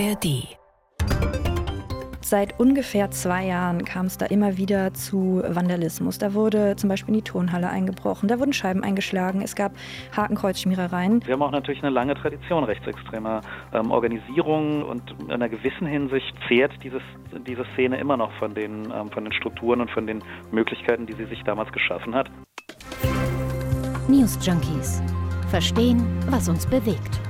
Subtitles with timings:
[0.00, 0.56] ARD
[2.20, 6.18] Seit ungefähr zwei Jahren kam es da immer wieder zu Vandalismus.
[6.18, 9.72] Da wurde zum Beispiel in die Turnhalle eingebrochen, da wurden Scheiben eingeschlagen, es gab
[10.14, 11.26] Hakenkreuzschmierereien.
[11.26, 13.40] Wir haben auch natürlich eine lange Tradition rechtsextremer
[13.72, 17.02] ähm, Organisierung und in einer gewissen Hinsicht zehrt dieses,
[17.46, 20.22] diese Szene immer noch von den, ähm, von den Strukturen und von den
[20.52, 22.30] Möglichkeiten, die sie sich damals geschaffen hat.
[24.06, 25.02] News Junkies.
[25.50, 27.27] Verstehen, was uns bewegt.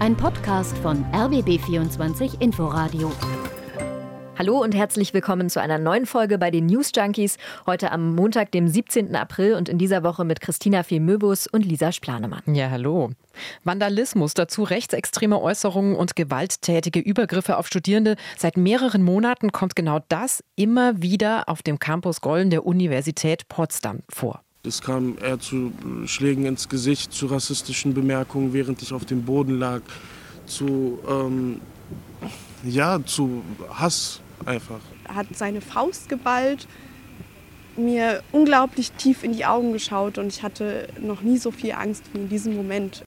[0.00, 3.12] Ein Podcast von RBB24 Inforadio.
[4.38, 7.36] Hallo und herzlich willkommen zu einer neuen Folge bei den News Junkies.
[7.66, 9.14] Heute am Montag, dem 17.
[9.14, 12.40] April und in dieser Woche mit Christina Fiel-Möbus und Lisa Splanemann.
[12.46, 13.10] Ja, hallo.
[13.64, 18.16] Vandalismus, dazu rechtsextreme Äußerungen und gewalttätige Übergriffe auf Studierende.
[18.38, 24.00] Seit mehreren Monaten kommt genau das immer wieder auf dem Campus Gollen der Universität Potsdam
[24.08, 24.40] vor.
[24.62, 25.72] Es kam eher zu
[26.04, 29.80] Schlägen ins Gesicht, zu rassistischen Bemerkungen, während ich auf dem Boden lag,
[30.44, 31.62] zu, ähm,
[32.62, 34.80] ja, zu Hass einfach.
[35.08, 36.68] Er hat seine Faust geballt,
[37.76, 42.04] mir unglaublich tief in die Augen geschaut und ich hatte noch nie so viel Angst
[42.12, 43.04] wie in diesem Moment.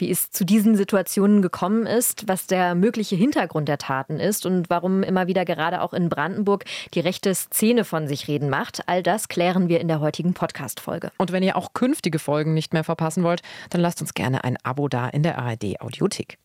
[0.00, 4.70] Wie es zu diesen Situationen gekommen ist, was der mögliche Hintergrund der Taten ist und
[4.70, 9.02] warum immer wieder gerade auch in Brandenburg die rechte Szene von sich reden macht, all
[9.02, 11.12] das klären wir in der heutigen Podcast-Folge.
[11.18, 14.56] Und wenn ihr auch künftige Folgen nicht mehr verpassen wollt, dann lasst uns gerne ein
[14.62, 16.38] Abo da in der ARD Audiothek.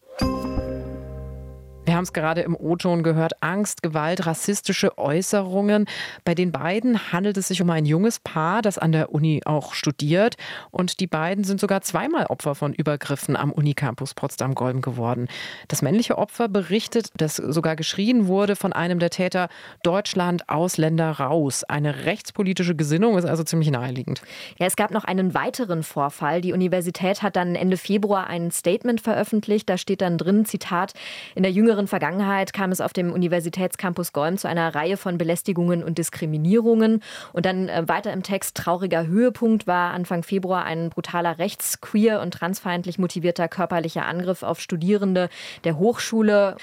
[1.86, 3.44] Wir haben es gerade im O-Ton gehört.
[3.44, 5.86] Angst, Gewalt, rassistische Äußerungen.
[6.24, 9.76] Bei den beiden handelt es sich um ein junges Paar, das an der Uni auch
[9.76, 10.36] studiert.
[10.72, 15.28] Und die beiden sind sogar zweimal Opfer von Übergriffen am Unicampus Potsdam-Golm geworden.
[15.68, 19.48] Das männliche Opfer berichtet, dass sogar geschrien wurde von einem der Täter,
[19.84, 21.64] Deutschland, Ausländer raus.
[21.64, 24.24] Eine rechtspolitische Gesinnung ist also ziemlich naheliegend.
[24.58, 26.42] Ja, es gab noch einen weiteren Vorfall.
[26.42, 29.70] Die Universität hat dann Ende Februar ein Statement veröffentlicht.
[29.70, 30.94] Da steht dann drin, Zitat,
[31.36, 35.18] in der jüngeren jüngeren Vergangenheit kam es auf dem Universitätscampus Golm zu einer Reihe von
[35.18, 37.04] Belästigungen und Diskriminierungen.
[37.34, 42.22] Und dann äh, weiter im Text, trauriger Höhepunkt war Anfang Februar ein brutaler rechts-, queer-
[42.22, 45.28] und transfeindlich motivierter körperlicher Angriff auf Studierende
[45.66, 46.56] der Hochschule.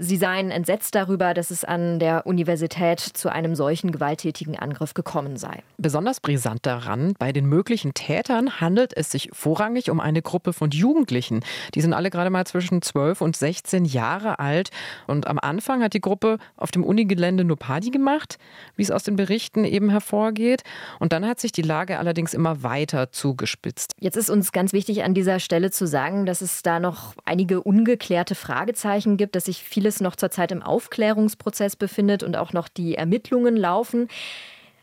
[0.00, 5.36] Sie seien entsetzt darüber, dass es an der Universität zu einem solchen gewalttätigen Angriff gekommen
[5.36, 5.64] sei.
[5.76, 10.70] Besonders brisant daran, bei den möglichen Tätern handelt es sich vorrangig um eine Gruppe von
[10.70, 11.40] Jugendlichen.
[11.74, 14.70] Die sind alle gerade mal zwischen 12 und 16 Jahre alt.
[15.08, 18.38] Und am Anfang hat die Gruppe auf dem Unigelände nur Party gemacht,
[18.76, 20.62] wie es aus den Berichten eben hervorgeht.
[21.00, 23.94] Und dann hat sich die Lage allerdings immer weiter zugespitzt.
[23.98, 27.60] Jetzt ist uns ganz wichtig an dieser Stelle zu sagen, dass es da noch einige
[27.64, 32.68] ungeklärte Fragezeichen gibt, dass sich viele vieles noch zurzeit im Aufklärungsprozess befindet und auch noch
[32.68, 34.08] die Ermittlungen laufen.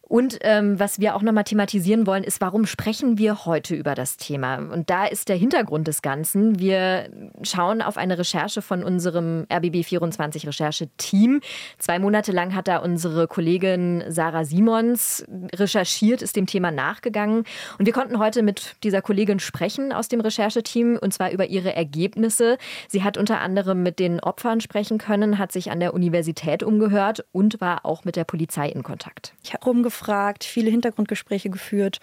[0.08, 4.18] Und ähm, was wir auch nochmal thematisieren wollen, ist, warum sprechen wir heute über das
[4.18, 4.58] Thema?
[4.58, 6.60] Und da ist der Hintergrund des Ganzen.
[6.60, 7.10] Wir
[7.42, 11.42] schauen auf eine Recherche von unserem RBB24 Rechercheteam.
[11.80, 17.44] Zwei Monate lang hat da unsere Kollegin Sarah Simons recherchiert, ist dem Thema nachgegangen.
[17.80, 21.76] Und wir konnten heute mit dieser Kollegin sprechen aus dem Rechercheteam und zwar über ihre
[21.76, 22.60] Ergebnisse.
[22.88, 27.26] Sie hat unter anderem mit den Opfern sprechen können, hat sich an der Universität umgehört
[27.32, 29.34] und war auch mit der Polizei in Kontakt.
[29.44, 32.00] Ich habe rumgefragt, gefragt, viele Hintergrundgespräche geführt.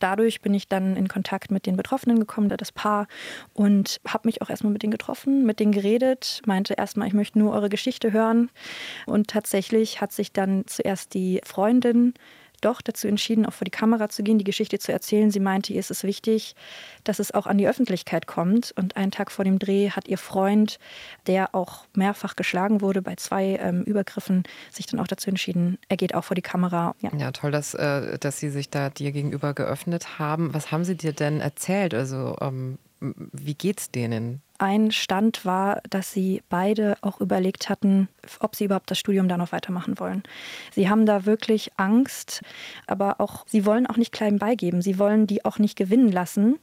[0.00, 3.06] Dadurch bin ich dann in Kontakt mit den Betroffenen gekommen, das Paar,
[3.54, 7.38] und habe mich auch erstmal mit denen getroffen, mit denen geredet, meinte erstmal, ich möchte
[7.38, 8.50] nur eure Geschichte hören.
[9.06, 12.14] Und tatsächlich hat sich dann zuerst die Freundin
[12.60, 15.30] doch dazu entschieden, auch vor die Kamera zu gehen, die Geschichte zu erzählen.
[15.30, 16.54] Sie meinte, ihr ist es wichtig,
[17.04, 18.72] dass es auch an die Öffentlichkeit kommt.
[18.76, 20.78] Und einen Tag vor dem Dreh hat ihr Freund,
[21.26, 25.96] der auch mehrfach geschlagen wurde bei zwei ähm, Übergriffen, sich dann auch dazu entschieden, er
[25.96, 26.94] geht auch vor die Kamera.
[27.00, 30.54] Ja, ja toll, dass, äh, dass Sie sich da dir gegenüber geöffnet haben.
[30.54, 31.94] Was haben Sie dir denn erzählt?
[31.94, 34.42] Also ähm, wie geht's denen?
[34.58, 38.08] Ein Stand war, dass sie beide auch überlegt hatten,
[38.40, 40.22] ob sie überhaupt das Studium da noch weitermachen wollen.
[40.72, 42.42] Sie haben da wirklich Angst,
[42.86, 44.80] aber auch sie wollen auch nicht klein beigeben.
[44.82, 46.58] Sie wollen die auch nicht gewinnen lassen.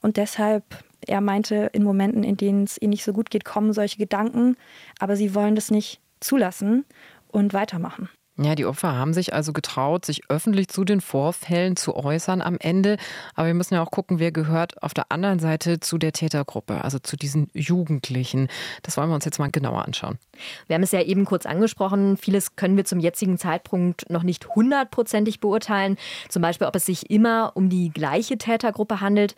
[0.00, 0.64] Und deshalb,
[1.06, 4.56] er meinte, in Momenten, in denen es ihnen nicht so gut geht, kommen solche Gedanken,
[4.98, 6.84] aber sie wollen das nicht zulassen
[7.28, 8.08] und weitermachen.
[8.38, 12.56] Ja, die Opfer haben sich also getraut, sich öffentlich zu den Vorfällen zu äußern am
[12.58, 12.96] Ende.
[13.34, 16.82] Aber wir müssen ja auch gucken, wer gehört auf der anderen Seite zu der Tätergruppe,
[16.82, 18.48] also zu diesen Jugendlichen.
[18.82, 20.18] Das wollen wir uns jetzt mal genauer anschauen.
[20.66, 22.16] Wir haben es ja eben kurz angesprochen.
[22.16, 25.98] Vieles können wir zum jetzigen Zeitpunkt noch nicht hundertprozentig beurteilen.
[26.30, 29.34] Zum Beispiel, ob es sich immer um die gleiche Tätergruppe handelt.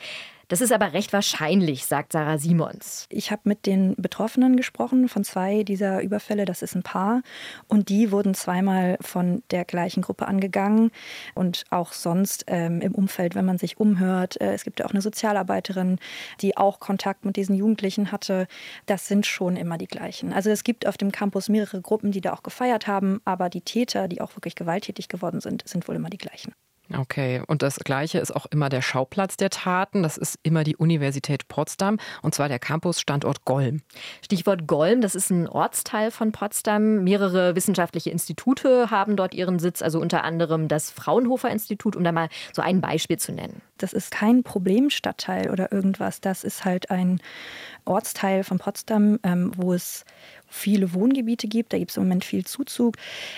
[0.55, 3.07] Das ist aber recht wahrscheinlich, sagt Sarah Simons.
[3.09, 6.45] Ich habe mit den Betroffenen gesprochen von zwei dieser Überfälle.
[6.45, 7.23] Das ist ein Paar.
[7.67, 10.93] Und die wurden zweimal von der gleichen Gruppe angegangen.
[11.35, 14.41] Und auch sonst ähm, im Umfeld, wenn man sich umhört.
[14.41, 15.99] Äh, es gibt ja auch eine Sozialarbeiterin,
[16.41, 18.47] die auch Kontakt mit diesen Jugendlichen hatte.
[18.87, 20.33] Das sind schon immer die gleichen.
[20.33, 23.21] Also es gibt auf dem Campus mehrere Gruppen, die da auch gefeiert haben.
[23.25, 26.53] Aber die Täter, die auch wirklich gewalttätig geworden sind, sind wohl immer die gleichen.
[26.93, 30.03] Okay, und das Gleiche ist auch immer der Schauplatz der Taten.
[30.03, 33.81] Das ist immer die Universität Potsdam und zwar der Campus-Standort Golm.
[34.23, 37.03] Stichwort Golm, das ist ein Ortsteil von Potsdam.
[37.03, 42.13] Mehrere wissenschaftliche Institute haben dort ihren Sitz, also unter anderem das Fraunhofer Institut, um da
[42.13, 43.63] mal so ein Beispiel zu nennen.
[43.79, 46.21] Das ist kein Problemstadtteil oder irgendwas.
[46.21, 47.21] Das ist halt ein
[47.87, 50.05] Ortsteil von Potsdam, ähm, wo es
[50.55, 51.73] viele Wohngebiete gibt.
[51.73, 52.97] Da gibt es im Moment viel Zuzug.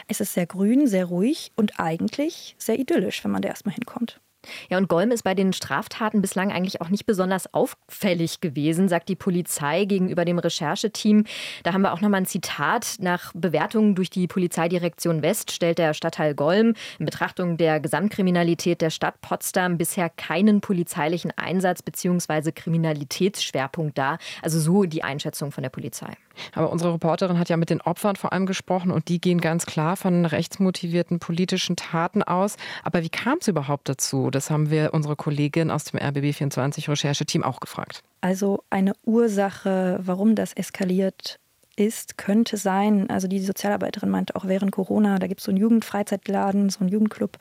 [0.09, 4.21] Es ist sehr grün, sehr ruhig und eigentlich sehr idyllisch, wenn man da erstmal hinkommt.
[4.69, 9.09] Ja, und Golm ist bei den Straftaten bislang eigentlich auch nicht besonders auffällig gewesen, sagt
[9.09, 11.25] die Polizei gegenüber dem Rechercheteam.
[11.63, 12.97] Da haben wir auch nochmal ein Zitat.
[13.01, 18.91] Nach Bewertungen durch die Polizeidirektion West stellt der Stadtteil Golm in Betrachtung der Gesamtkriminalität der
[18.91, 22.53] Stadt Potsdam bisher keinen polizeilichen Einsatz bzw.
[22.53, 24.19] Kriminalitätsschwerpunkt dar.
[24.43, 26.17] Also so die Einschätzung von der Polizei.
[26.53, 29.67] Aber unsere Reporterin hat ja mit den Opfern vor allem gesprochen und die gehen ganz
[29.67, 32.57] klar von rechtsmotivierten politischen Taten aus.
[32.83, 34.31] Aber wie kam es überhaupt dazu?
[34.37, 38.03] Das haben wir unsere Kollegin aus dem RBB24 Rechercheteam auch gefragt.
[38.21, 41.41] Also eine Ursache, warum das eskaliert
[41.77, 45.61] ist, könnte sein, also die Sozialarbeiterin meinte auch während Corona, da gibt es so einen
[45.61, 47.39] Jugendfreizeitladen, so einen Jugendclub,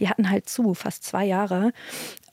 [0.00, 1.72] die hatten halt zu, fast zwei Jahre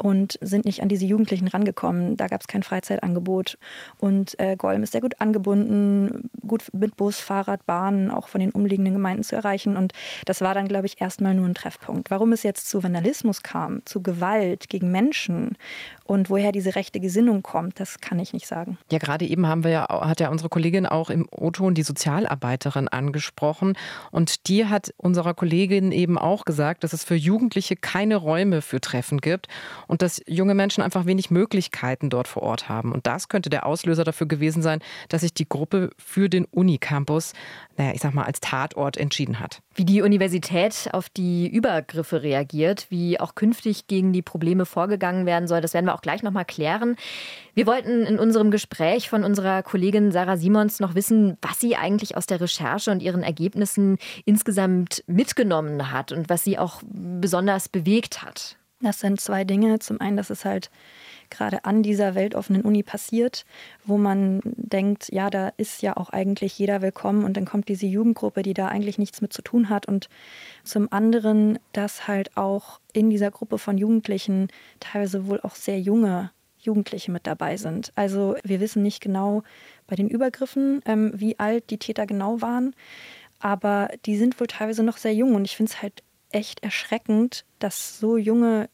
[0.02, 2.16] und sind nicht an diese Jugendlichen rangekommen.
[2.16, 3.58] Da gab es kein Freizeitangebot.
[3.98, 8.52] Und äh, Golm ist sehr gut angebunden, gut mit Bus, Fahrrad, Bahn, auch von den
[8.52, 9.76] umliegenden Gemeinden zu erreichen.
[9.76, 9.92] Und
[10.26, 12.12] das war dann, glaube ich, erstmal nur ein Treffpunkt.
[12.12, 15.58] Warum es jetzt zu Vandalismus kam, zu Gewalt gegen Menschen
[16.10, 18.80] und woher diese rechte Gesinnung kommt, das kann ich nicht sagen.
[18.92, 22.88] Ja, gerade eben haben wir ja, hat ja unsere Kollegin auch im O-Ton die Sozialarbeiterin
[22.88, 23.78] angesprochen.
[24.10, 28.82] Und die hat unserer Kollegin eben auch gesagt, dass es für Jugendliche keine Räume für
[28.82, 29.50] Treffen gibt
[29.86, 32.92] und dass junge Menschen einfach wenig Möglichkeiten dort vor Ort haben.
[32.92, 34.80] Und das könnte der Auslöser dafür gewesen sein,
[35.10, 37.34] dass sich die Gruppe für den Unicampus,
[37.78, 39.62] naja, ich sag mal, als Tatort entschieden hat.
[39.80, 45.48] Wie die Universität auf die Übergriffe reagiert, wie auch künftig gegen die Probleme vorgegangen werden
[45.48, 46.98] soll, das werden wir auch gleich nochmal klären.
[47.54, 52.18] Wir wollten in unserem Gespräch von unserer Kollegin Sarah Simons noch wissen, was sie eigentlich
[52.18, 58.22] aus der Recherche und ihren Ergebnissen insgesamt mitgenommen hat und was sie auch besonders bewegt
[58.22, 58.58] hat.
[58.82, 59.80] Das sind zwei Dinge.
[59.80, 60.70] Zum einen, dass es halt
[61.30, 63.46] gerade an dieser weltoffenen Uni passiert,
[63.86, 67.86] wo man denkt, ja, da ist ja auch eigentlich jeder willkommen und dann kommt diese
[67.86, 69.88] Jugendgruppe, die da eigentlich nichts mit zu tun hat.
[69.88, 70.10] Und
[70.64, 74.48] zum anderen, dass halt auch in dieser Gruppe von Jugendlichen
[74.80, 77.92] teilweise wohl auch sehr junge Jugendliche mit dabei sind.
[77.96, 79.44] Also wir wissen nicht genau
[79.88, 82.76] bei den Übergriffen, ähm, wie alt die Täter genau waren,
[83.40, 87.46] aber die sind wohl teilweise noch sehr jung und ich finde es halt echt erschreckend,
[87.60, 88.70] dass so junge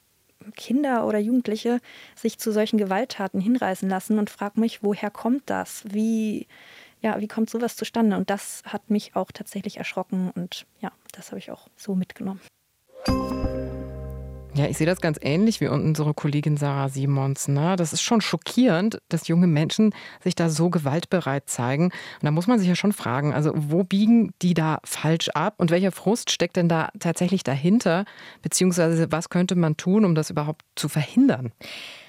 [0.55, 1.79] Kinder oder Jugendliche
[2.15, 5.83] sich zu solchen Gewalttaten hinreißen lassen und frage mich, woher kommt das?
[5.87, 6.47] Wie,
[7.01, 8.17] ja, wie kommt sowas zustande?
[8.17, 12.41] Und das hat mich auch tatsächlich erschrocken und ja, das habe ich auch so mitgenommen.
[14.55, 17.49] Ja, ich sehe das ganz ähnlich wie unsere Kollegin Sarah Simons.
[17.49, 17.75] Ne?
[17.75, 19.93] Das ist schon schockierend, dass junge Menschen
[20.23, 21.85] sich da so gewaltbereit zeigen.
[21.85, 25.55] Und da muss man sich ja schon fragen, also wo biegen die da falsch ab
[25.57, 28.05] und welcher Frust steckt denn da tatsächlich dahinter?
[28.43, 31.51] Beziehungsweise was könnte man tun, um das überhaupt zu verhindern?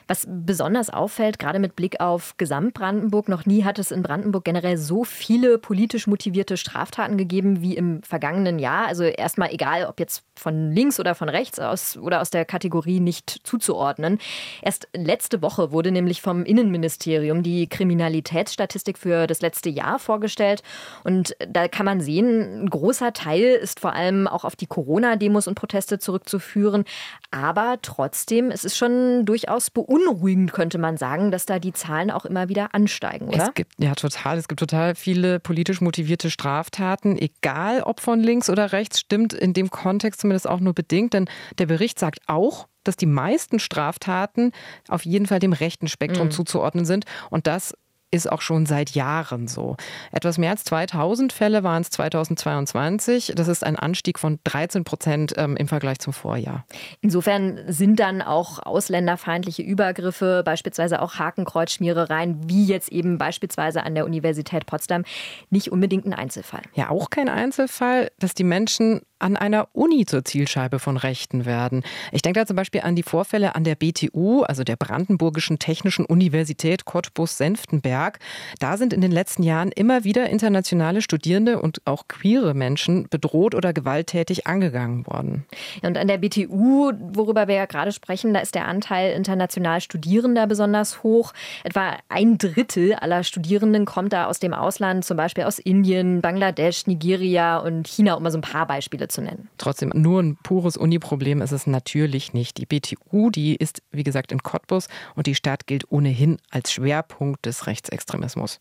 [0.08, 4.76] Was besonders auffällt, gerade mit Blick auf Gesamtbrandenburg, noch nie hat es in Brandenburg generell
[4.76, 8.86] so viele politisch motivierte Straftaten gegeben wie im vergangenen Jahr.
[8.86, 13.00] Also erstmal egal, ob jetzt von links oder von rechts aus oder aus der Kategorie
[13.00, 14.18] nicht zuzuordnen.
[14.62, 20.62] Erst letzte Woche wurde nämlich vom Innenministerium die Kriminalitätsstatistik für das letzte Jahr vorgestellt.
[21.02, 25.48] Und da kann man sehen, ein großer Teil ist vor allem auch auf die Corona-Demos
[25.48, 26.84] und Proteste zurückzuführen.
[27.32, 32.10] Aber trotzdem, es ist schon durchaus beunruhigend beunruhigend, könnte man sagen, dass da die Zahlen
[32.10, 33.48] auch immer wieder ansteigen, oder?
[33.48, 34.38] Es gibt, ja, total.
[34.38, 39.52] Es gibt total viele politisch motivierte Straftaten, egal ob von links oder rechts, stimmt in
[39.52, 44.52] dem Kontext zumindest auch nur bedingt, denn der Bericht sagt auch, dass die meisten Straftaten
[44.88, 46.32] auf jeden Fall dem rechten Spektrum mhm.
[46.32, 47.04] zuzuordnen sind.
[47.30, 47.74] Und das
[48.10, 49.76] ist auch schon seit Jahren so.
[50.12, 53.32] Etwas mehr als 2000 Fälle waren es 2022.
[53.34, 56.64] Das ist ein Anstieg von 13 Prozent ähm, im Vergleich zum Vorjahr.
[57.00, 64.04] Insofern sind dann auch ausländerfeindliche Übergriffe, beispielsweise auch Hakenkreuzschmierereien, wie jetzt eben beispielsweise an der
[64.04, 65.04] Universität Potsdam,
[65.50, 66.62] nicht unbedingt ein Einzelfall.
[66.74, 71.82] Ja, auch kein Einzelfall, dass die Menschen an einer Uni zur Zielscheibe von Rechten werden.
[72.12, 76.04] Ich denke da zum Beispiel an die Vorfälle an der BTU, also der Brandenburgischen Technischen
[76.04, 78.18] Universität Cottbus-Senftenberg.
[78.58, 83.54] Da sind in den letzten Jahren immer wieder internationale Studierende und auch queere Menschen bedroht
[83.54, 85.46] oder gewalttätig angegangen worden.
[85.82, 90.46] Und an der BTU, worüber wir ja gerade sprechen, da ist der Anteil international Studierender
[90.46, 91.32] besonders hoch.
[91.64, 96.86] Etwa ein Drittel aller Studierenden kommt da aus dem Ausland, zum Beispiel aus Indien, Bangladesch,
[96.86, 99.48] Nigeria und China, um mal so ein paar Beispiele Beispiele zu nennen.
[99.58, 102.58] Trotzdem, nur ein pures Uni-Problem ist es natürlich nicht.
[102.58, 107.46] Die BTU, die ist, wie gesagt, in Cottbus und die Stadt gilt ohnehin als Schwerpunkt
[107.46, 108.60] des Rechtsextremismus.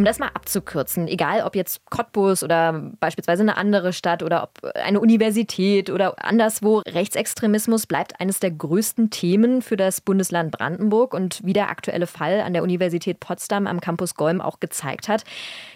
[0.00, 4.72] Um das mal abzukürzen, egal ob jetzt Cottbus oder beispielsweise eine andere Stadt oder ob
[4.74, 11.44] eine Universität oder anderswo, Rechtsextremismus bleibt eines der größten Themen für das Bundesland Brandenburg und
[11.44, 15.24] wie der aktuelle Fall an der Universität Potsdam am Campus Golm auch gezeigt hat,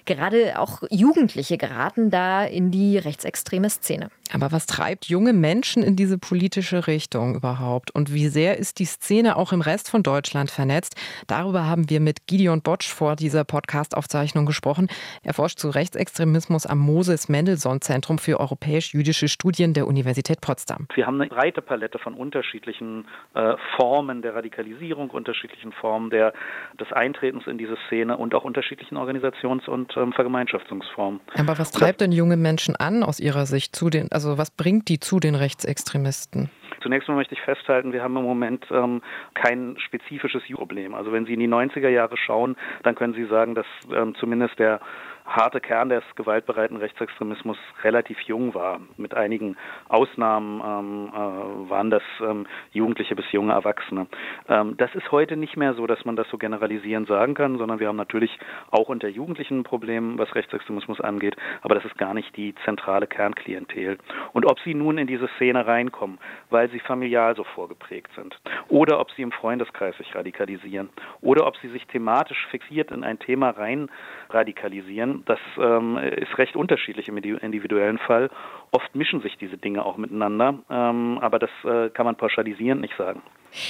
[0.07, 4.09] gerade auch Jugendliche geraten da in die rechtsextreme Szene.
[4.33, 7.91] Aber was treibt junge Menschen in diese politische Richtung überhaupt?
[7.91, 10.97] Und wie sehr ist die Szene auch im Rest von Deutschland vernetzt?
[11.27, 14.89] Darüber haben wir mit Gideon Botsch vor dieser Podcast-Aufzeichnung gesprochen.
[15.23, 20.89] Er forscht zu Rechtsextremismus am Moses-Mendelssohn-Zentrum für europäisch-jüdische Studien der Universität Potsdam.
[20.95, 26.33] Wir haben eine breite Palette von unterschiedlichen äh, Formen der Radikalisierung, unterschiedlichen Formen der,
[26.81, 31.21] des Eintretens in diese Szene und auch unterschiedlichen Organisations- und ähm, Vergemeinschaftungsformen.
[31.39, 34.89] Aber was treibt denn junge Menschen an aus ihrer Sicht zu den, also was bringt
[34.89, 36.49] die zu den Rechtsextremisten?
[36.81, 39.01] Zunächst mal möchte ich festhalten, wir haben im Moment ähm,
[39.35, 40.95] kein spezifisches Problem.
[40.95, 44.59] Also wenn Sie in die 90er Jahre schauen, dann können Sie sagen, dass ähm, zumindest
[44.59, 44.81] der
[45.25, 48.81] harte Kern des gewaltbereiten Rechtsextremismus relativ jung war.
[48.97, 49.57] Mit einigen
[49.89, 54.07] Ausnahmen ähm, äh, waren das ähm, Jugendliche bis junge Erwachsene.
[54.49, 57.81] Ähm, das ist heute nicht mehr so, dass man das so generalisierend sagen kann, sondern
[57.81, 58.39] wir haben natürlich
[58.71, 63.07] auch unter Jugendlichen ein Problem, was Rechtsextremismus angeht, aber das ist gar nicht die zentrale
[63.07, 63.99] Kernklientel.
[64.33, 66.19] Und ob sie nun in diese Szene reinkommen,
[66.51, 68.39] weil sie familial so vorgeprägt sind,
[68.69, 70.91] oder ob sie im Freundeskreis sich radikalisieren,
[71.23, 73.91] oder ob sie sich thematisch fixiert in ein Thema rein
[74.31, 78.31] radikalisieren, das ähm, ist recht unterschiedlich im individuellen Fall.
[78.71, 82.97] Oft mischen sich diese Dinge auch miteinander, ähm, aber das äh, kann man pauschalisierend nicht
[82.97, 83.23] sagen.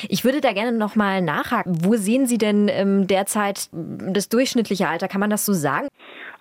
[0.09, 1.85] Ich würde da gerne noch mal nachhaken.
[1.85, 5.09] Wo sehen Sie denn ähm, derzeit das durchschnittliche Alter?
[5.09, 5.89] Kann man das so sagen?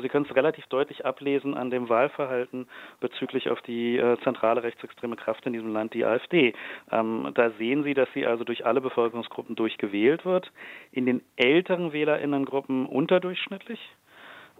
[0.01, 2.67] Sie können es relativ deutlich ablesen an dem Wahlverhalten
[2.99, 6.53] bezüglich auf die äh, zentrale rechtsextreme Kraft in diesem Land, die AfD.
[6.91, 10.51] Ähm, da sehen Sie, dass sie also durch alle Bevölkerungsgruppen durchgewählt wird.
[10.91, 13.79] In den älteren Wählerinnengruppen unterdurchschnittlich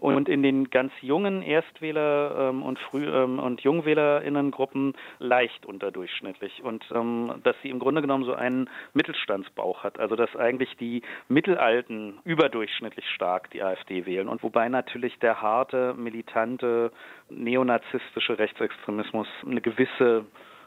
[0.04, 6.62] und in den ganz jungen Erstwähler ähm, und Früh- ähm, und Jungwählerinnengruppen leicht unterdurchschnittlich.
[6.62, 11.02] Und ähm, dass sie im Grunde genommen so einen Mittelstandsbauch hat, also dass eigentlich die
[11.28, 14.28] Mittelalten überdurchschnittlich stark die AfD wählen.
[14.28, 16.92] Und wobei natürlich der harte, militante,
[17.30, 20.26] neonazistische Rechtsextremismus eine gewisse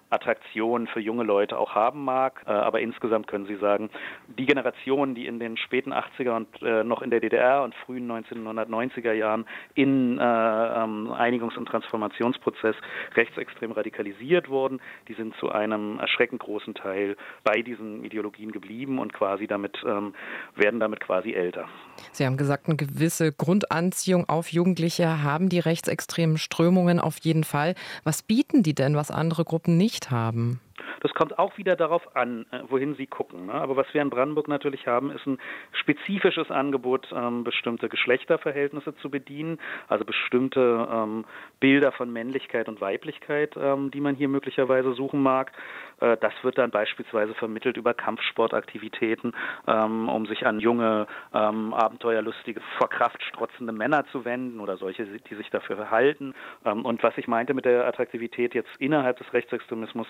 [0.09, 2.43] Attraktion für junge Leute auch haben mag.
[2.45, 3.89] Äh, aber insgesamt können Sie sagen,
[4.27, 8.09] die Generation, die in den späten 80er und äh, noch in der DDR und frühen
[8.09, 9.45] 1990er Jahren
[9.75, 12.75] in äh, Einigungs- und Transformationsprozess
[13.15, 19.13] rechtsextrem radikalisiert wurden, die sind zu einem erschreckend großen Teil bei diesen Ideologien geblieben und
[19.13, 20.13] quasi damit ähm,
[20.55, 21.67] werden damit quasi älter.
[22.11, 27.75] Sie haben gesagt, eine gewisse Grundanziehung auf Jugendliche haben die rechtsextremen Strömungen auf jeden Fall.
[28.03, 30.59] Was bieten die denn, was andere Gruppen nicht nicht haben.
[31.01, 33.47] Das kommt auch wieder darauf an, äh, wohin Sie gucken.
[33.47, 33.53] Ne?
[33.53, 35.37] Aber was wir in Brandenburg natürlich haben, ist ein
[35.71, 41.25] spezifisches Angebot, ähm, bestimmte Geschlechterverhältnisse zu bedienen, also bestimmte ähm,
[41.59, 45.51] Bilder von Männlichkeit und Weiblichkeit, ähm, die man hier möglicherweise suchen mag.
[45.99, 49.33] Äh, das wird dann beispielsweise vermittelt über Kampfsportaktivitäten,
[49.65, 55.49] um sich an junge, abenteuerlustige, vor Kraft strotzende Männer zu wenden oder solche, die sich
[55.49, 56.33] dafür verhalten.
[56.65, 60.07] Ähm, und was ich meinte mit der Attraktivität jetzt innerhalb des Rechtsextremismus,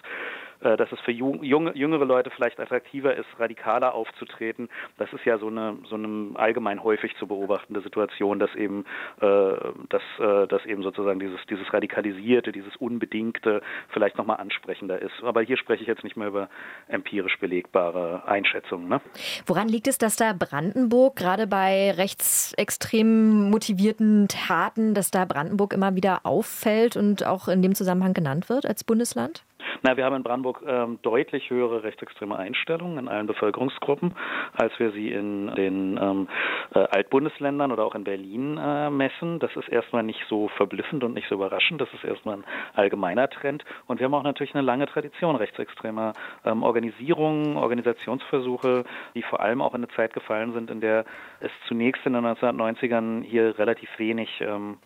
[0.61, 4.69] dass es für junge, jüngere Leute vielleicht attraktiver ist, radikaler aufzutreten.
[4.97, 8.85] Das ist ja so eine, so eine allgemein häufig zu beobachtende Situation, dass eben,
[9.21, 9.53] äh,
[9.89, 15.13] dass, äh, dass eben sozusagen dieses, dieses Radikalisierte, dieses Unbedingte vielleicht nochmal ansprechender ist.
[15.23, 16.49] Aber hier spreche ich jetzt nicht mehr über
[16.87, 18.87] empirisch belegbare Einschätzungen.
[18.87, 19.01] Ne?
[19.45, 25.95] Woran liegt es, dass da Brandenburg gerade bei rechtsextrem motivierten Taten, dass da Brandenburg immer
[25.95, 29.43] wieder auffällt und auch in dem Zusammenhang genannt wird als Bundesland?
[29.87, 34.13] Na, wir haben in Brandenburg ähm, deutlich höhere rechtsextreme Einstellungen in allen Bevölkerungsgruppen,
[34.53, 36.27] als wir sie in den ähm,
[36.75, 39.39] äh, Altbundesländern oder auch in Berlin äh, messen.
[39.39, 41.79] Das ist erstmal nicht so verblüffend und nicht so überraschend.
[41.79, 43.63] Das ist erstmal ein allgemeiner Trend.
[43.85, 46.11] Und wir haben auch natürlich eine lange Tradition rechtsextremer
[46.43, 48.83] ähm, Organisierungen, Organisationsversuche,
[49.15, 51.05] die vor allem auch in eine Zeit gefallen sind, in der
[51.39, 54.79] es zunächst in den 1990ern hier relativ wenig ähm,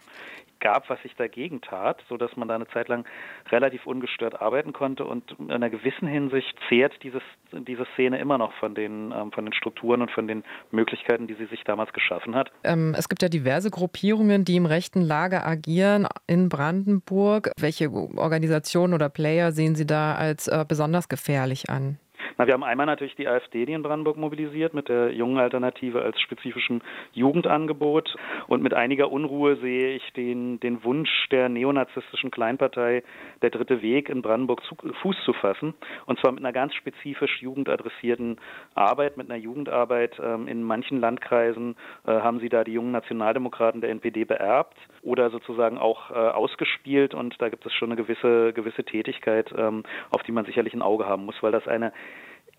[0.62, 3.06] gab, was sich dagegen tat, so dass man da eine Zeit lang
[3.52, 8.54] relativ ungestört arbeiten konnte und in einer gewissen Hinsicht zehrt dieses, diese Szene immer noch
[8.54, 12.36] von den, ähm, von den Strukturen und von den Möglichkeiten, die sie sich damals geschaffen
[12.36, 12.52] hat.
[12.64, 17.52] Ähm, es gibt ja diverse Gruppierungen, die im rechten Lager agieren in Brandenburg.
[17.60, 21.98] Welche Organisationen oder Player sehen Sie da als äh, besonders gefährlich an?
[22.38, 26.02] Na, wir haben einmal natürlich die AfD, die in Brandenburg mobilisiert, mit der jungen Alternative
[26.02, 26.82] als spezifischem
[27.14, 28.16] Jugendangebot.
[28.48, 33.04] Und mit einiger Unruhe sehe ich den, den Wunsch der neonazistischen Kleinpartei
[33.42, 35.74] Der Dritte Weg in Brandenburg zu, Fuß zu fassen.
[36.06, 38.38] Und zwar mit einer ganz spezifisch jugendadressierten
[38.76, 40.20] Arbeit, mit einer Jugendarbeit.
[40.24, 45.30] Ähm, in manchen Landkreisen äh, haben sie da die jungen Nationaldemokraten der NPD beerbt oder
[45.30, 47.14] sozusagen auch äh, ausgespielt.
[47.14, 50.82] Und da gibt es schon eine gewisse, gewisse Tätigkeit, ähm, auf die man sicherlich ein
[50.82, 51.92] Auge haben muss, weil das eine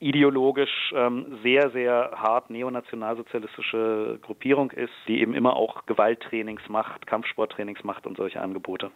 [0.03, 7.85] ideologisch ähm, sehr, sehr hart neonationalsozialistische Gruppierung ist, die eben immer auch Gewalttrainings macht, Kampfsporttrainings
[7.85, 8.91] macht und solche Angebote.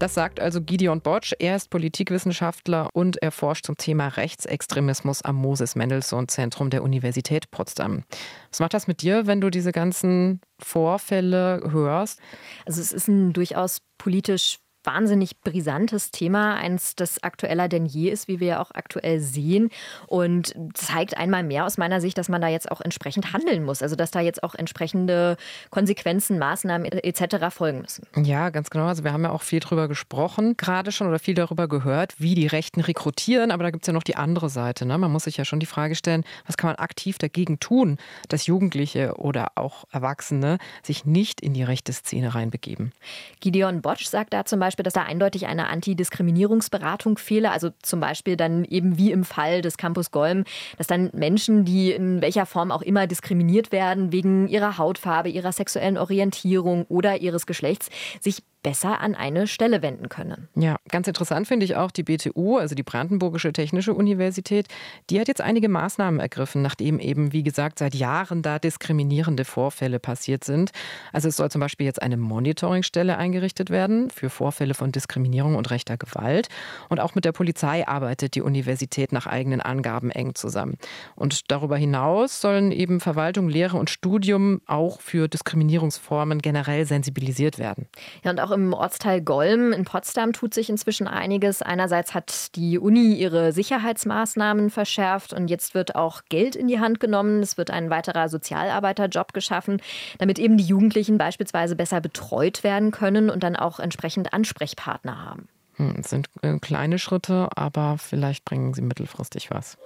[0.00, 1.34] Das sagt also Gideon Botsch.
[1.38, 7.50] Er ist Politikwissenschaftler und er forscht zum Thema Rechtsextremismus am Moses Mendelssohn Zentrum der Universität
[7.50, 8.04] Potsdam.
[8.50, 12.18] Was macht das mit dir, wenn du diese ganzen Vorfälle hörst?
[12.64, 18.28] Also es ist ein durchaus politisch wahnsinnig brisantes Thema, eins, das aktueller denn je ist,
[18.28, 19.70] wie wir ja auch aktuell sehen
[20.06, 23.82] und zeigt einmal mehr aus meiner Sicht, dass man da jetzt auch entsprechend handeln muss,
[23.82, 25.36] also dass da jetzt auch entsprechende
[25.70, 27.54] Konsequenzen, Maßnahmen etc.
[27.54, 28.06] folgen müssen.
[28.16, 28.86] Ja, ganz genau.
[28.86, 32.34] Also wir haben ja auch viel darüber gesprochen, gerade schon oder viel darüber gehört, wie
[32.34, 34.86] die Rechten rekrutieren, aber da gibt es ja noch die andere Seite.
[34.86, 34.96] Ne?
[34.98, 38.46] Man muss sich ja schon die Frage stellen, was kann man aktiv dagegen tun, dass
[38.46, 42.92] Jugendliche oder auch Erwachsene sich nicht in die rechte Szene reinbegeben.
[43.40, 47.50] Gideon Botsch sagt da zum Beispiel, Beispiel, dass da eindeutig eine Antidiskriminierungsberatung fehle.
[47.50, 50.44] Also zum Beispiel dann eben wie im Fall des Campus Golm,
[50.78, 55.52] dass dann Menschen, die in welcher Form auch immer diskriminiert werden, wegen ihrer Hautfarbe, ihrer
[55.52, 60.48] sexuellen Orientierung oder ihres Geschlechts, sich besser an eine Stelle wenden können.
[60.54, 64.66] Ja, ganz interessant finde ich auch die BTU, also die Brandenburgische Technische Universität.
[65.08, 69.98] Die hat jetzt einige Maßnahmen ergriffen, nachdem eben, wie gesagt, seit Jahren da diskriminierende Vorfälle
[69.98, 70.70] passiert sind.
[71.12, 75.70] Also es soll zum Beispiel jetzt eine Monitoringstelle eingerichtet werden für Vorfälle von Diskriminierung und
[75.70, 76.48] rechter Gewalt.
[76.88, 80.76] Und auch mit der Polizei arbeitet die Universität nach eigenen Angaben eng zusammen.
[81.16, 87.86] Und darüber hinaus sollen eben Verwaltung, Lehre und Studium auch für Diskriminierungsformen generell sensibilisiert werden.
[88.24, 91.62] Ja, und auch auch im Ortsteil Golm in Potsdam tut sich inzwischen einiges.
[91.62, 97.00] Einerseits hat die Uni ihre Sicherheitsmaßnahmen verschärft und jetzt wird auch Geld in die Hand
[97.00, 97.42] genommen.
[97.42, 99.80] Es wird ein weiterer Sozialarbeiterjob geschaffen,
[100.18, 105.48] damit eben die Jugendlichen beispielsweise besser betreut werden können und dann auch entsprechend Ansprechpartner haben.
[105.76, 109.78] Hm, es sind äh, kleine Schritte, aber vielleicht bringen sie mittelfristig was.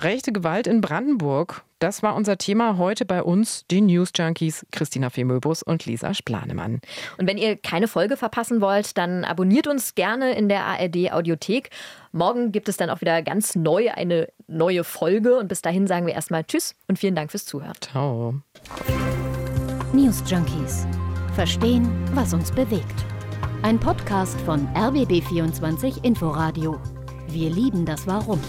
[0.00, 1.64] Rechte Gewalt in Brandenburg.
[1.78, 6.80] Das war unser Thema heute bei uns, den News Junkies Christina Femöbus und Lisa Splanemann.
[7.18, 11.70] Und wenn ihr keine Folge verpassen wollt, dann abonniert uns gerne in der ARD Audiothek.
[12.12, 15.38] Morgen gibt es dann auch wieder ganz neu eine neue Folge.
[15.38, 17.76] Und bis dahin sagen wir erstmal Tschüss und vielen Dank fürs Zuhören.
[17.80, 18.34] Ciao.
[19.92, 20.86] News Junkies.
[21.34, 23.04] Verstehen, was uns bewegt.
[23.62, 26.80] Ein Podcast von RBB24 Inforadio.
[27.28, 28.40] Wir lieben das Warum.